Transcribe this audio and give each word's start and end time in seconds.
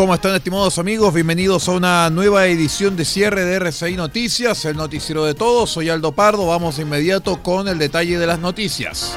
¿Cómo 0.00 0.14
están 0.14 0.34
estimados 0.34 0.78
amigos? 0.78 1.12
Bienvenidos 1.12 1.68
a 1.68 1.72
una 1.72 2.08
nueva 2.08 2.46
edición 2.46 2.96
de 2.96 3.04
cierre 3.04 3.44
de 3.44 3.56
RCI 3.56 3.96
Noticias, 3.96 4.64
el 4.64 4.74
noticiero 4.74 5.26
de 5.26 5.34
todos. 5.34 5.68
Soy 5.68 5.90
Aldo 5.90 6.12
Pardo, 6.12 6.46
vamos 6.46 6.76
de 6.78 6.84
inmediato 6.84 7.42
con 7.42 7.68
el 7.68 7.76
detalle 7.76 8.18
de 8.18 8.26
las 8.26 8.38
noticias. 8.38 9.14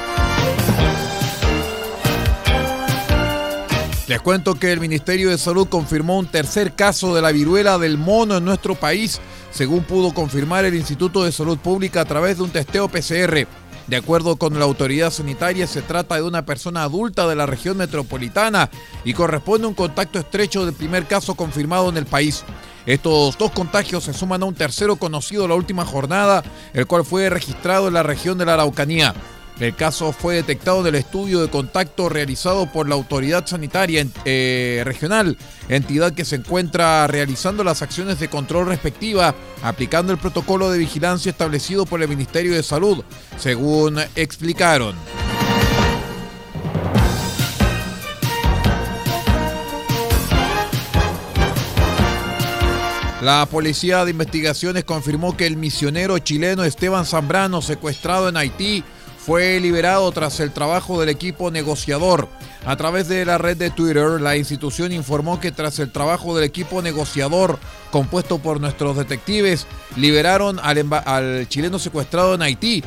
Les 4.08 4.20
cuento 4.20 4.56
que 4.56 4.72
el 4.72 4.80
Ministerio 4.80 5.30
de 5.30 5.38
Salud 5.38 5.68
confirmó 5.68 6.18
un 6.18 6.26
tercer 6.26 6.74
caso 6.74 7.14
de 7.14 7.22
la 7.22 7.32
viruela 7.32 7.78
del 7.78 7.96
mono 7.96 8.36
en 8.36 8.44
nuestro 8.44 8.74
país, 8.74 9.22
según 9.50 9.84
pudo 9.84 10.12
confirmar 10.12 10.66
el 10.66 10.74
Instituto 10.74 11.24
de 11.24 11.32
Salud 11.32 11.56
Pública 11.56 12.02
a 12.02 12.04
través 12.04 12.36
de 12.36 12.42
un 12.42 12.50
testeo 12.50 12.88
PCR. 12.88 13.46
De 13.86 13.96
acuerdo 13.96 14.36
con 14.36 14.58
la 14.58 14.64
autoridad 14.64 15.10
sanitaria, 15.10 15.66
se 15.66 15.82
trata 15.82 16.14
de 16.14 16.22
una 16.22 16.46
persona 16.46 16.84
adulta 16.84 17.28
de 17.28 17.36
la 17.36 17.44
región 17.44 17.76
metropolitana 17.76 18.70
y 19.04 19.12
corresponde 19.12 19.66
a 19.66 19.68
un 19.68 19.74
contacto 19.74 20.18
estrecho 20.18 20.64
del 20.64 20.74
primer 20.74 21.06
caso 21.06 21.34
confirmado 21.34 21.90
en 21.90 21.98
el 21.98 22.06
país. 22.06 22.44
Estos 22.86 23.36
dos 23.36 23.50
contagios 23.50 24.04
se 24.04 24.14
suman 24.14 24.42
a 24.42 24.46
un 24.46 24.54
tercero 24.54 24.96
conocido 24.96 25.48
la 25.48 25.54
última 25.54 25.84
jornada, 25.84 26.42
el 26.72 26.86
cual 26.86 27.04
fue 27.04 27.28
registrado 27.28 27.88
en 27.88 27.94
la 27.94 28.02
región 28.02 28.38
de 28.38 28.46
la 28.46 28.54
Araucanía. 28.54 29.14
El 29.60 29.76
caso 29.76 30.12
fue 30.12 30.34
detectado 30.34 30.80
en 30.80 30.88
el 30.88 30.94
estudio 30.96 31.40
de 31.40 31.48
contacto 31.48 32.08
realizado 32.08 32.66
por 32.72 32.88
la 32.88 32.96
autoridad 32.96 33.46
sanitaria 33.46 34.04
eh, 34.24 34.82
regional, 34.84 35.38
entidad 35.68 36.12
que 36.12 36.24
se 36.24 36.36
encuentra 36.36 37.06
realizando 37.06 37.62
las 37.62 37.80
acciones 37.80 38.18
de 38.18 38.28
control 38.28 38.66
respectiva, 38.66 39.34
aplicando 39.62 40.12
el 40.12 40.18
protocolo 40.18 40.70
de 40.70 40.78
vigilancia 40.78 41.30
establecido 41.30 41.86
por 41.86 42.02
el 42.02 42.08
Ministerio 42.08 42.52
de 42.52 42.64
Salud, 42.64 43.04
según 43.38 44.00
explicaron. 44.16 44.96
La 53.22 53.46
Policía 53.46 54.04
de 54.04 54.10
Investigaciones 54.10 54.84
confirmó 54.84 55.34
que 55.34 55.46
el 55.46 55.56
misionero 55.56 56.18
chileno 56.18 56.62
Esteban 56.62 57.06
Zambrano, 57.06 57.62
secuestrado 57.62 58.28
en 58.28 58.36
Haití, 58.36 58.84
fue 59.24 59.58
liberado 59.58 60.12
tras 60.12 60.38
el 60.40 60.52
trabajo 60.52 61.00
del 61.00 61.08
equipo 61.08 61.50
negociador. 61.50 62.28
A 62.66 62.76
través 62.76 63.08
de 63.08 63.24
la 63.24 63.38
red 63.38 63.56
de 63.56 63.70
Twitter, 63.70 64.20
la 64.20 64.36
institución 64.36 64.92
informó 64.92 65.40
que 65.40 65.50
tras 65.50 65.78
el 65.78 65.90
trabajo 65.90 66.34
del 66.36 66.44
equipo 66.44 66.82
negociador 66.82 67.58
compuesto 67.90 68.38
por 68.38 68.60
nuestros 68.60 68.96
detectives, 68.98 69.66
liberaron 69.96 70.58
al, 70.58 71.48
chileno 71.48 71.78
secuestrado 71.78 72.34
en 72.34 72.42
Haití. 72.42 72.84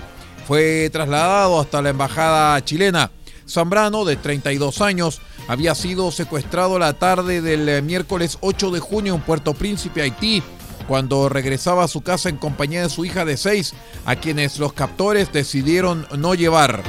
Fue 0.47 0.89
trasladado 0.91 1.59
hasta 1.59 1.81
la 1.81 1.89
embajada 1.89 2.63
chilena. 2.63 3.09
Zambrano, 3.49 4.05
de 4.05 4.17
32 4.17 4.81
años, 4.81 5.21
había 5.47 5.73
sido 5.73 6.11
secuestrado 6.11 6.77
la 6.77 6.93
tarde 6.93 7.41
del 7.41 7.81
miércoles 7.81 8.37
8 8.41 8.69
de 8.69 8.79
junio 8.79 9.15
en 9.15 9.21
Puerto 9.21 9.53
Príncipe, 9.55 10.03
Haití 10.03 10.43
cuando 10.87 11.29
regresaba 11.29 11.83
a 11.83 11.87
su 11.87 12.01
casa 12.01 12.29
en 12.29 12.37
compañía 12.37 12.81
de 12.83 12.89
su 12.89 13.05
hija 13.05 13.25
de 13.25 13.37
seis, 13.37 13.73
a 14.05 14.15
quienes 14.15 14.57
los 14.57 14.73
captores 14.73 15.31
decidieron 15.33 16.07
no 16.17 16.33
llevar. 16.33 16.83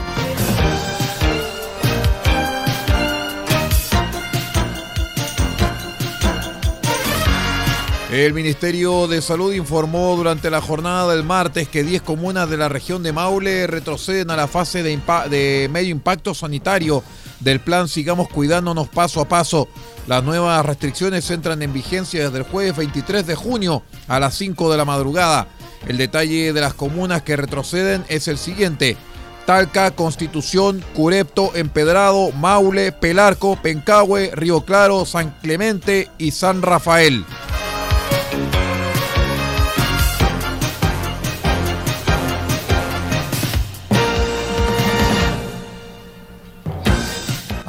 El 8.10 8.32
Ministerio 8.32 9.06
de 9.06 9.20
Salud 9.20 9.52
informó 9.52 10.16
durante 10.16 10.50
la 10.50 10.62
jornada 10.62 11.14
del 11.14 11.24
martes 11.24 11.68
que 11.68 11.84
10 11.84 12.00
comunas 12.00 12.48
de 12.48 12.56
la 12.56 12.70
región 12.70 13.02
de 13.02 13.12
Maule 13.12 13.66
retroceden 13.66 14.30
a 14.30 14.36
la 14.36 14.48
fase 14.48 14.82
de, 14.82 14.98
de 15.28 15.68
medio 15.70 15.90
impacto 15.90 16.32
sanitario 16.32 17.04
del 17.40 17.60
plan 17.60 17.88
Sigamos 17.88 18.28
Cuidándonos 18.28 18.88
Paso 18.88 19.20
a 19.20 19.28
Paso. 19.28 19.68
Las 20.06 20.24
nuevas 20.24 20.64
restricciones 20.64 21.30
entran 21.30 21.62
en 21.62 21.72
vigencia 21.72 22.24
desde 22.24 22.38
el 22.38 22.44
jueves 22.44 22.76
23 22.76 23.26
de 23.26 23.34
junio 23.34 23.82
a 24.06 24.20
las 24.20 24.34
5 24.34 24.70
de 24.70 24.76
la 24.76 24.84
madrugada. 24.84 25.48
El 25.86 25.96
detalle 25.96 26.52
de 26.52 26.60
las 26.60 26.74
comunas 26.74 27.22
que 27.22 27.36
retroceden 27.36 28.04
es 28.08 28.28
el 28.28 28.38
siguiente. 28.38 28.96
Talca, 29.46 29.92
Constitución, 29.92 30.84
Curepto, 30.94 31.52
Empedrado, 31.54 32.32
Maule, 32.32 32.92
Pelarco, 32.92 33.56
Pencahue, 33.56 34.30
Río 34.34 34.60
Claro, 34.62 35.06
San 35.06 35.30
Clemente 35.40 36.10
y 36.18 36.32
San 36.32 36.60
Rafael. 36.60 37.24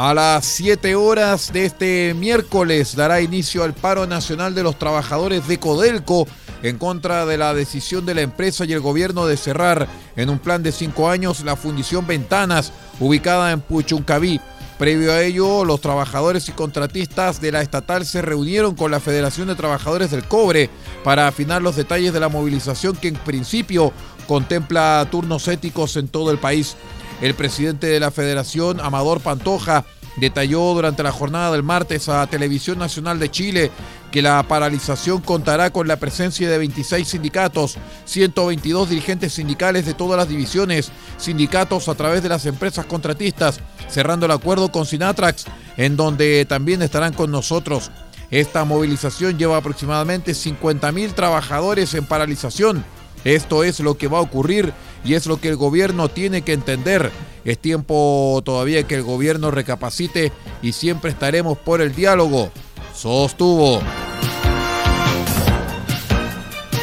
A 0.01 0.13
las 0.13 0.45
7 0.45 0.95
horas 0.95 1.51
de 1.51 1.65
este 1.65 2.13
miércoles 2.13 2.95
dará 2.95 3.19
inicio 3.19 3.65
al 3.65 3.73
paro 3.73 4.07
nacional 4.07 4.55
de 4.55 4.63
los 4.63 4.79
trabajadores 4.79 5.45
de 5.49 5.59
Codelco 5.59 6.25
en 6.63 6.77
contra 6.77 7.25
de 7.25 7.37
la 7.37 7.53
decisión 7.53 8.05
de 8.05 8.15
la 8.15 8.21
empresa 8.21 8.63
y 8.63 8.71
el 8.71 8.79
gobierno 8.79 9.25
de 9.27 9.35
cerrar 9.35 9.89
en 10.15 10.29
un 10.29 10.39
plan 10.39 10.63
de 10.63 10.71
cinco 10.71 11.09
años 11.09 11.41
la 11.41 11.57
fundición 11.57 12.07
Ventanas 12.07 12.71
ubicada 13.01 13.51
en 13.51 13.59
Puchuncaví. 13.59 14.39
Previo 14.77 15.11
a 15.11 15.21
ello, 15.21 15.65
los 15.65 15.81
trabajadores 15.81 16.47
y 16.47 16.53
contratistas 16.53 17.41
de 17.41 17.51
la 17.51 17.61
estatal 17.61 18.05
se 18.05 18.21
reunieron 18.21 18.75
con 18.75 18.91
la 18.91 19.01
Federación 19.01 19.49
de 19.49 19.55
Trabajadores 19.55 20.11
del 20.11 20.23
Cobre 20.23 20.69
para 21.03 21.27
afinar 21.27 21.61
los 21.61 21.75
detalles 21.75 22.13
de 22.13 22.21
la 22.21 22.29
movilización 22.29 22.95
que 22.95 23.09
en 23.09 23.16
principio 23.16 23.91
contempla 24.27 25.05
turnos 25.11 25.49
éticos 25.49 25.97
en 25.97 26.07
todo 26.07 26.31
el 26.31 26.37
país. 26.37 26.77
El 27.22 27.34
presidente 27.34 27.88
de 27.88 28.00
la 28.00 28.12
federación, 28.12 28.80
Amador 28.80 29.19
Pantoja, 29.19 29.84
detalló 30.16 30.74
durante 30.74 31.03
la 31.03 31.12
jornada 31.12 31.52
del 31.52 31.63
martes 31.63 32.07
a 32.07 32.25
Televisión 32.28 32.80
Nacional 32.80 33.19
de 33.19 33.30
Chile 33.30 33.72
que 34.12 34.22
la 34.22 34.41
paralización 34.44 35.22
contará 35.22 35.72
con 35.72 35.88
la 35.88 35.97
presencia 35.97 36.50
de 36.50 36.58
26 36.58 37.08
sindicatos, 37.08 37.78
122 38.06 38.90
dirigentes 38.90 39.34
sindicales 39.34 39.85
de 39.85 39.93
todas 39.93 40.17
las 40.17 40.29
divisiones, 40.29 40.91
sindicatos 41.17 41.90
a 41.90 41.96
través 41.96 42.23
de 42.23 42.29
las 42.29 42.46
empresas 42.46 42.85
contratistas, 42.85 43.59
cerrando 43.90 44.26
el 44.26 44.32
acuerdo 44.32 44.72
con 44.72 44.85
Sinatrax, 44.85 45.46
en 45.78 45.96
donde 45.96 46.46
también 46.46 46.82
estarán 46.82 47.14
con 47.14 47.32
nosotros. 47.32 47.91
Esta 48.32 48.64
movilización 48.64 49.38
lleva 49.38 49.58
aproximadamente 49.58 50.32
50.000 50.32 51.14
trabajadores 51.14 51.93
en 51.93 52.05
paralización 52.05 52.84
esto 53.23 53.64
es 53.64 53.79
lo 53.82 53.97
que 53.97 54.08
va 54.08 54.20
a 54.20 54.22
ocurrir 54.22 54.73
y 55.03 55.13
es 55.13 55.25
lo 55.25 55.40
que 55.40 55.49
el 55.49 55.55
gobierno 55.55 56.09
tiene 56.09 56.41
que 56.41 56.53
entender. 56.53 57.11
Es 57.46 57.57
tiempo 57.57 58.41
todavía 58.43 58.84
que 58.84 58.96
el 58.96 59.03
gobierno 59.03 59.51
recapacite 59.51 60.31
y 60.61 60.73
siempre 60.73 61.11
estaremos 61.11 61.57
por 61.57 61.81
el 61.81 61.96
diálogo. 61.96 62.51
Sostuvo. 62.93 63.81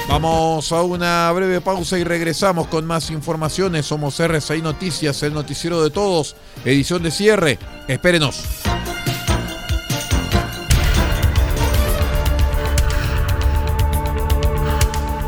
Vamos 0.08 0.72
a 0.72 0.82
una 0.82 1.30
breve 1.32 1.60
pausa 1.60 1.98
y 1.98 2.04
regresamos 2.04 2.68
con 2.68 2.86
más 2.86 3.10
informaciones. 3.10 3.86
Somos 3.86 4.18
RCI 4.18 4.62
Noticias, 4.62 5.22
el 5.22 5.34
noticiero 5.34 5.82
de 5.82 5.90
todos, 5.90 6.36
edición 6.64 7.02
de 7.02 7.10
cierre. 7.10 7.58
Espérenos. 7.86 8.44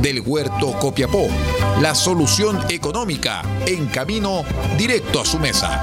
del 0.00 0.20
Huerto 0.20 0.72
Copiapó. 0.78 1.28
La 1.80 1.94
solución 1.94 2.58
económica 2.68 3.42
en 3.66 3.86
camino 3.86 4.44
directo 4.76 5.20
a 5.20 5.24
su 5.24 5.38
mesa. 5.38 5.82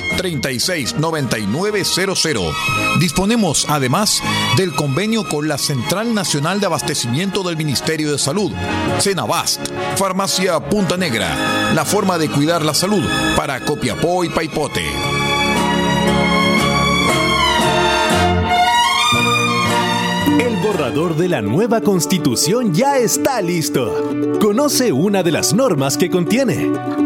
2 0.00 0.16
36 0.16 0.96
99 0.98 1.84
00. 1.84 2.52
Disponemos 3.00 3.66
además 3.68 4.22
del 4.56 4.74
convenio 4.74 5.28
con 5.28 5.48
la 5.48 5.58
Central 5.58 6.14
Nacional 6.14 6.60
de 6.60 6.66
Abastecimiento 6.66 7.42
del 7.42 7.56
Ministerio 7.56 8.12
de 8.12 8.18
Salud, 8.18 8.52
Cenabast, 9.00 9.60
Farmacia 9.96 10.60
Punta 10.60 10.96
Negra, 10.96 11.72
la 11.74 11.84
forma 11.84 12.18
de 12.18 12.28
cuidar 12.28 12.64
la 12.64 12.74
salud 12.74 13.04
para 13.36 13.60
Copiapó 13.60 14.24
y 14.24 14.28
Paipote. 14.28 14.84
El 20.40 20.56
borrador 20.56 21.16
de 21.16 21.28
la 21.28 21.42
nueva 21.42 21.80
constitución 21.80 22.74
ya 22.74 22.98
está 22.98 23.40
listo. 23.40 24.10
Conoce 24.40 24.92
una 24.92 25.22
de 25.22 25.32
las 25.32 25.54
normas 25.54 25.96
que 25.96 26.10
contiene. 26.10 27.05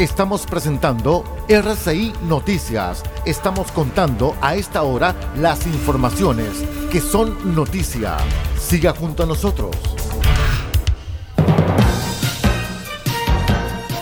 Estamos 0.00 0.46
presentando 0.46 1.24
RCI 1.46 2.14
Noticias. 2.22 3.02
Estamos 3.26 3.70
contando 3.70 4.34
a 4.40 4.54
esta 4.54 4.82
hora 4.82 5.14
las 5.36 5.66
informaciones 5.66 6.64
que 6.90 7.02
son 7.02 7.54
noticia. 7.54 8.16
Siga 8.58 8.94
junto 8.94 9.24
a 9.24 9.26
nosotros. 9.26 9.76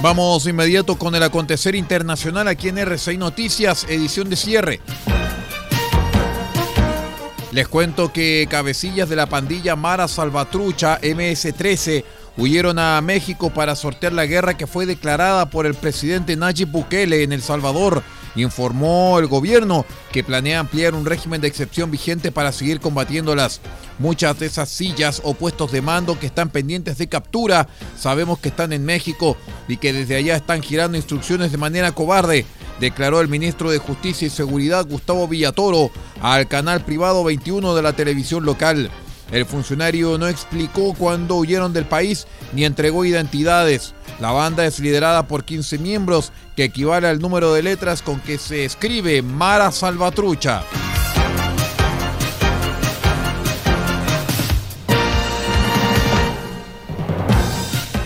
Vamos 0.00 0.46
inmediato 0.46 0.96
con 0.96 1.16
el 1.16 1.22
acontecer 1.24 1.74
internacional 1.74 2.46
aquí 2.46 2.68
en 2.68 2.78
RCI 2.78 3.18
Noticias, 3.18 3.84
edición 3.88 4.30
de 4.30 4.36
cierre. 4.36 4.80
Les 7.50 7.66
cuento 7.66 8.12
que 8.12 8.46
cabecillas 8.48 9.08
de 9.08 9.16
la 9.16 9.26
pandilla 9.26 9.74
Mara 9.74 10.06
Salvatrucha 10.06 11.00
MS-13 11.00 12.04
huyeron 12.38 12.78
a 12.78 13.00
México 13.00 13.50
para 13.50 13.76
sortear 13.76 14.12
la 14.12 14.24
guerra 14.24 14.56
que 14.56 14.66
fue 14.66 14.86
declarada 14.86 15.50
por 15.50 15.66
el 15.66 15.74
presidente 15.74 16.36
Nayib 16.36 16.68
Bukele 16.68 17.22
en 17.24 17.32
El 17.32 17.42
Salvador. 17.42 18.02
Informó 18.36 19.18
el 19.18 19.26
gobierno 19.26 19.84
que 20.12 20.22
planea 20.22 20.60
ampliar 20.60 20.94
un 20.94 21.04
régimen 21.04 21.40
de 21.40 21.48
excepción 21.48 21.90
vigente 21.90 22.30
para 22.30 22.52
seguir 22.52 22.78
combatiéndolas. 22.78 23.60
Muchas 23.98 24.38
de 24.38 24.46
esas 24.46 24.68
sillas 24.68 25.20
o 25.24 25.34
puestos 25.34 25.72
de 25.72 25.82
mando 25.82 26.18
que 26.18 26.26
están 26.26 26.50
pendientes 26.50 26.98
de 26.98 27.08
captura 27.08 27.66
sabemos 27.98 28.38
que 28.38 28.50
están 28.50 28.72
en 28.72 28.84
México 28.84 29.36
y 29.66 29.78
que 29.78 29.92
desde 29.92 30.14
allá 30.14 30.36
están 30.36 30.62
girando 30.62 30.96
instrucciones 30.96 31.50
de 31.50 31.58
manera 31.58 31.90
cobarde, 31.90 32.46
declaró 32.78 33.20
el 33.20 33.28
ministro 33.28 33.70
de 33.70 33.78
Justicia 33.78 34.26
y 34.26 34.30
Seguridad 34.30 34.86
Gustavo 34.88 35.26
Villatoro 35.26 35.90
al 36.20 36.46
canal 36.46 36.84
privado 36.84 37.24
21 37.24 37.74
de 37.74 37.82
la 37.82 37.94
televisión 37.94 38.44
local. 38.44 38.90
El 39.30 39.44
funcionario 39.44 40.16
no 40.16 40.26
explicó 40.26 40.94
cuándo 40.94 41.36
huyeron 41.36 41.72
del 41.72 41.84
país 41.84 42.26
ni 42.52 42.64
entregó 42.64 43.04
identidades. 43.04 43.94
La 44.20 44.32
banda 44.32 44.64
es 44.64 44.80
liderada 44.80 45.26
por 45.26 45.44
15 45.44 45.78
miembros, 45.78 46.32
que 46.56 46.64
equivale 46.64 47.08
al 47.08 47.20
número 47.20 47.52
de 47.52 47.62
letras 47.62 48.02
con 48.02 48.20
que 48.20 48.38
se 48.38 48.64
escribe 48.64 49.22
Mara 49.22 49.70
Salvatrucha. 49.70 50.64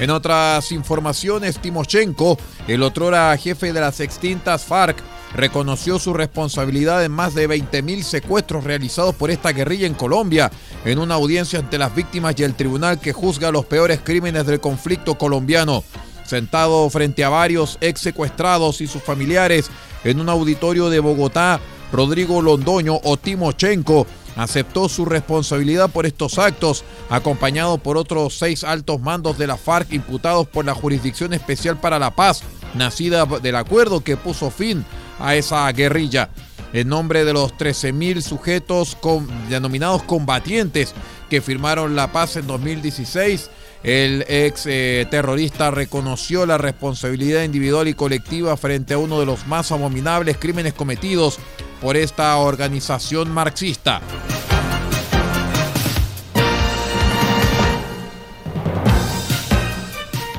En 0.02 0.10
otras 0.10 0.72
informaciones, 0.72 1.60
Timoshenko, 1.60 2.36
el 2.66 2.82
otrora 2.82 3.36
jefe 3.36 3.72
de 3.72 3.80
las 3.80 4.00
extintas 4.00 4.64
FARC, 4.64 4.96
reconoció 5.34 5.98
su 5.98 6.12
responsabilidad 6.12 7.04
en 7.04 7.12
más 7.12 7.34
de 7.34 7.48
20.000 7.48 8.02
secuestros 8.02 8.64
realizados 8.64 9.14
por 9.14 9.30
esta 9.30 9.52
guerrilla 9.52 9.86
en 9.86 9.94
Colombia, 9.94 10.50
en 10.84 10.98
una 10.98 11.14
audiencia 11.14 11.58
ante 11.58 11.78
las 11.78 11.94
víctimas 11.94 12.34
y 12.38 12.44
el 12.44 12.54
tribunal 12.54 13.00
que 13.00 13.12
juzga 13.12 13.50
los 13.50 13.64
peores 13.64 14.00
crímenes 14.02 14.46
del 14.46 14.60
conflicto 14.60 15.16
colombiano. 15.16 15.84
Sentado 16.24 16.88
frente 16.90 17.24
a 17.24 17.28
varios 17.28 17.78
ex 17.80 18.00
secuestrados 18.00 18.80
y 18.80 18.86
sus 18.86 19.02
familiares 19.02 19.70
en 20.04 20.20
un 20.20 20.28
auditorio 20.28 20.88
de 20.90 21.00
Bogotá, 21.00 21.60
Rodrigo 21.92 22.40
Londoño 22.40 22.98
o 23.02 23.16
Timochenko 23.16 24.06
aceptó 24.36 24.88
su 24.88 25.04
responsabilidad 25.04 25.90
por 25.90 26.06
estos 26.06 26.38
actos, 26.38 26.84
acompañado 27.10 27.78
por 27.78 27.98
otros 27.98 28.38
seis 28.38 28.64
altos 28.64 29.00
mandos 29.00 29.36
de 29.36 29.46
la 29.46 29.58
FARC 29.58 29.92
imputados 29.92 30.48
por 30.48 30.64
la 30.64 30.74
Jurisdicción 30.74 31.34
Especial 31.34 31.78
para 31.78 31.98
la 31.98 32.12
Paz, 32.12 32.42
nacida 32.74 33.26
del 33.26 33.56
acuerdo 33.56 34.02
que 34.02 34.16
puso 34.16 34.50
fin 34.50 34.86
a 35.22 35.34
esa 35.36 35.70
guerrilla. 35.72 36.28
En 36.72 36.88
nombre 36.88 37.24
de 37.24 37.32
los 37.32 37.52
13.000 37.54 38.22
sujetos 38.22 38.96
denominados 39.48 40.02
combatientes 40.04 40.94
que 41.28 41.42
firmaron 41.42 41.94
la 41.94 42.12
paz 42.12 42.36
en 42.36 42.46
2016, 42.46 43.50
el 43.82 44.24
ex 44.28 44.64
eh, 44.66 45.06
terrorista 45.10 45.70
reconoció 45.70 46.46
la 46.46 46.56
responsabilidad 46.56 47.42
individual 47.42 47.88
y 47.88 47.94
colectiva 47.94 48.56
frente 48.56 48.94
a 48.94 48.98
uno 48.98 49.20
de 49.20 49.26
los 49.26 49.46
más 49.46 49.72
abominables 49.72 50.38
crímenes 50.38 50.72
cometidos 50.72 51.38
por 51.80 51.96
esta 51.96 52.36
organización 52.36 53.30
marxista. 53.30 54.00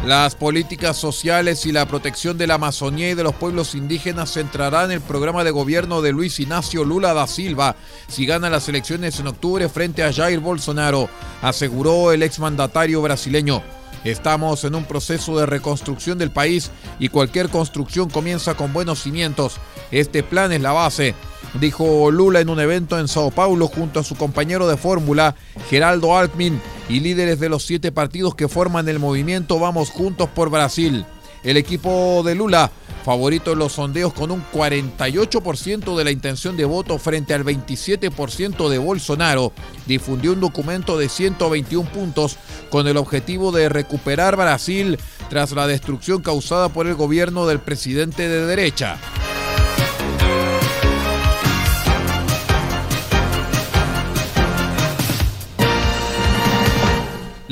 Las 0.06 0.36
políticas 0.36 0.98
sociales 0.98 1.66
y 1.66 1.72
la 1.72 1.86
protección 1.86 2.38
de 2.38 2.46
la 2.46 2.56
Amazonía 2.56 3.12
y 3.12 3.14
de 3.14 3.24
los 3.24 3.36
pueblos 3.36 3.74
indígenas 3.74 4.34
centrarán 4.34 4.92
el 4.92 5.00
programa 5.00 5.46
de 5.46 5.52
gobierno 5.52 6.02
de 6.02 6.12
Luis 6.12 6.42
Ignacio 6.42 6.84
Lula 6.84 7.14
da 7.14 7.26
Silva 7.26 7.78
si 8.10 8.26
gana 8.26 8.50
las 8.50 8.68
elecciones 8.68 9.18
en 9.22 9.28
octubre 9.28 9.70
frente 9.70 10.04
a 10.04 10.12
Jair 10.12 10.42
Bolsonaro, 10.42 11.08
aseguró 11.42 12.12
el 12.12 12.22
exmandatario 12.22 13.02
brasileño. 13.02 13.64
Estamos 14.04 14.66
en 14.66 14.76
un 14.76 14.84
proceso 14.84 15.40
de 15.40 15.46
reconstrucción 15.46 16.18
del 16.18 16.32
país 16.32 16.70
y 17.00 17.08
cualquier 17.08 17.48
construcción 17.48 18.10
comienza 18.10 18.56
con 18.56 18.74
buenos 18.74 19.02
cimientos. 19.02 19.56
Este 19.92 20.22
plan 20.22 20.52
es 20.52 20.60
la 20.60 20.74
base, 20.74 21.16
dijo 21.62 22.12
Lula 22.12 22.42
en 22.42 22.50
un 22.50 22.60
evento 22.60 23.00
en 23.00 23.08
Sao 23.08 23.32
Paulo 23.32 23.68
junto 23.68 24.02
a 24.02 24.04
su 24.04 24.16
compañero 24.16 24.68
de 24.68 24.76
fórmula, 24.76 25.36
Geraldo 25.70 26.18
Alckmin, 26.18 26.62
y 26.90 27.00
líderes 27.00 27.40
de 27.40 27.50
los 27.50 27.66
siete 27.66 27.92
partidos 27.92 28.36
que 28.36 28.48
forman 28.48 28.88
el 28.90 29.00
movimiento 29.00 29.60
Vamos 29.60 29.90
Juntos 29.90 30.30
por 30.30 30.50
Brasil. 30.50 31.06
El 31.44 31.58
equipo 31.58 32.24
de 32.24 32.36
Lula, 32.36 32.72
favorito 33.04 33.52
en 33.52 33.60
los 33.60 33.74
sondeos 33.74 34.14
con 34.14 34.32
un 34.32 34.44
48% 34.54 35.98
de 35.98 36.04
la 36.04 36.12
intención 36.12 36.56
de 36.56 36.64
voto 36.64 36.98
frente 36.98 37.34
al 37.34 37.44
27% 37.44 38.70
de 38.70 38.78
Bolsonaro, 38.78 39.52
difundió 39.86 40.32
un 40.32 40.40
documento 40.40 40.98
de 40.98 41.10
121 41.10 41.90
puntos 41.92 42.38
con 42.70 42.88
el 42.88 42.96
objetivo 42.96 43.52
de 43.52 43.68
recuperar 43.68 44.38
Brasil 44.38 44.98
tras 45.30 45.52
la 45.52 45.68
destrucción 45.68 46.22
causada 46.22 46.70
por 46.70 46.88
el 46.88 46.96
gobierno 46.96 47.46
del 47.46 47.60
presidente 47.60 48.30
de 48.30 48.46
derecha. 48.46 48.98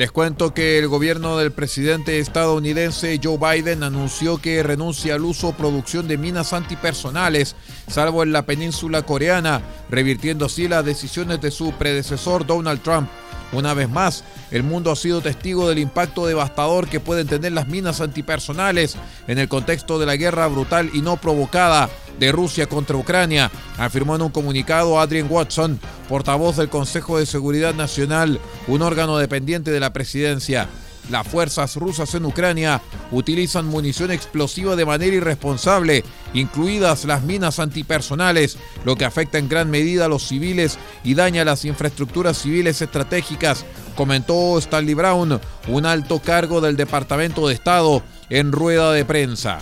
Les 0.01 0.11
cuento 0.11 0.51
que 0.51 0.79
el 0.79 0.87
gobierno 0.87 1.37
del 1.37 1.51
presidente 1.51 2.17
estadounidense 2.17 3.19
Joe 3.23 3.37
Biden 3.37 3.83
anunció 3.83 4.39
que 4.39 4.63
renuncia 4.63 5.13
al 5.13 5.23
uso 5.23 5.49
o 5.49 5.53
producción 5.53 6.07
de 6.07 6.17
minas 6.17 6.53
antipersonales, 6.53 7.55
salvo 7.87 8.23
en 8.23 8.31
la 8.31 8.47
península 8.47 9.03
coreana, 9.03 9.61
revirtiendo 9.91 10.47
así 10.47 10.67
las 10.67 10.83
decisiones 10.83 11.39
de 11.39 11.51
su 11.51 11.73
predecesor 11.73 12.47
Donald 12.47 12.81
Trump. 12.81 13.09
Una 13.51 13.75
vez 13.75 13.89
más, 13.89 14.23
el 14.49 14.63
mundo 14.63 14.89
ha 14.89 14.95
sido 14.95 15.21
testigo 15.21 15.69
del 15.69 15.77
impacto 15.77 16.25
devastador 16.25 16.87
que 16.87 16.99
pueden 16.99 17.27
tener 17.27 17.51
las 17.51 17.67
minas 17.67 18.01
antipersonales 18.01 18.95
en 19.27 19.37
el 19.37 19.49
contexto 19.49 19.99
de 19.99 20.07
la 20.07 20.15
guerra 20.15 20.47
brutal 20.47 20.89
y 20.93 21.03
no 21.03 21.17
provocada 21.17 21.91
de 22.21 22.31
Rusia 22.31 22.67
contra 22.67 22.95
Ucrania, 22.95 23.51
afirmó 23.79 24.15
en 24.15 24.21
un 24.21 24.29
comunicado 24.29 24.99
Adrian 24.99 25.25
Watson, 25.27 25.79
portavoz 26.07 26.55
del 26.55 26.69
Consejo 26.69 27.17
de 27.17 27.25
Seguridad 27.25 27.73
Nacional, 27.73 28.39
un 28.67 28.83
órgano 28.83 29.17
dependiente 29.17 29.71
de 29.71 29.79
la 29.79 29.91
presidencia. 29.91 30.69
Las 31.09 31.27
fuerzas 31.27 31.75
rusas 31.77 32.13
en 32.13 32.25
Ucrania 32.25 32.79
utilizan 33.11 33.65
munición 33.65 34.11
explosiva 34.11 34.75
de 34.75 34.85
manera 34.85 35.15
irresponsable, 35.15 36.03
incluidas 36.35 37.05
las 37.05 37.23
minas 37.23 37.57
antipersonales, 37.57 38.59
lo 38.85 38.95
que 38.95 39.05
afecta 39.05 39.39
en 39.39 39.49
gran 39.49 39.71
medida 39.71 40.05
a 40.05 40.07
los 40.07 40.27
civiles 40.27 40.77
y 41.03 41.15
daña 41.15 41.43
las 41.43 41.65
infraestructuras 41.65 42.37
civiles 42.37 42.83
estratégicas, 42.83 43.65
comentó 43.95 44.59
Stanley 44.59 44.93
Brown, 44.93 45.41
un 45.67 45.85
alto 45.87 46.19
cargo 46.19 46.61
del 46.61 46.77
Departamento 46.77 47.47
de 47.47 47.55
Estado, 47.55 48.03
en 48.29 48.51
rueda 48.51 48.93
de 48.93 49.05
prensa. 49.05 49.57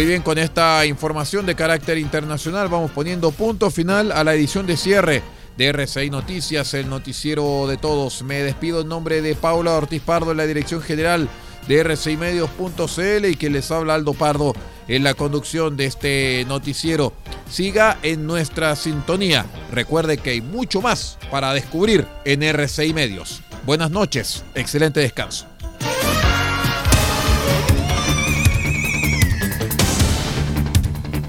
Muy 0.00 0.06
bien, 0.06 0.22
con 0.22 0.38
esta 0.38 0.86
información 0.86 1.44
de 1.44 1.54
carácter 1.54 1.98
internacional 1.98 2.68
vamos 2.68 2.90
poniendo 2.90 3.32
punto 3.32 3.70
final 3.70 4.12
a 4.12 4.24
la 4.24 4.32
edición 4.32 4.66
de 4.66 4.78
cierre 4.78 5.22
de 5.58 5.66
RCI 5.66 6.08
Noticias, 6.08 6.72
el 6.72 6.88
noticiero 6.88 7.66
de 7.66 7.76
todos. 7.76 8.22
Me 8.22 8.42
despido 8.42 8.80
en 8.80 8.88
nombre 8.88 9.20
de 9.20 9.34
Paula 9.34 9.72
Ortiz 9.72 10.00
Pardo 10.00 10.30
en 10.30 10.38
la 10.38 10.46
dirección 10.46 10.80
general 10.80 11.28
de 11.68 11.82
rcimedios.cl 11.82 13.26
y 13.26 13.36
que 13.36 13.50
les 13.50 13.70
habla 13.70 13.94
Aldo 13.94 14.14
Pardo 14.14 14.54
en 14.88 15.04
la 15.04 15.12
conducción 15.12 15.76
de 15.76 15.84
este 15.84 16.46
noticiero. 16.48 17.12
Siga 17.50 17.98
en 18.02 18.26
nuestra 18.26 18.76
sintonía. 18.76 19.44
Recuerde 19.70 20.16
que 20.16 20.30
hay 20.30 20.40
mucho 20.40 20.80
más 20.80 21.18
para 21.30 21.52
descubrir 21.52 22.06
en 22.24 22.42
RCI 22.42 22.94
Medios. 22.94 23.42
Buenas 23.66 23.90
noches, 23.90 24.44
excelente 24.54 25.00
descanso. 25.00 25.49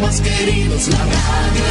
Más 0.00 0.20
queridos, 0.20 0.88
la 0.88 0.98
radio 0.98 1.69